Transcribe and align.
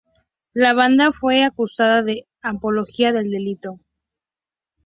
La 0.55 0.73
banda 0.73 1.11
fue 1.11 1.43
acusada 1.43 2.01
de 2.01 2.25
apología 2.41 3.11
del 3.13 3.29
delito. 3.29 3.79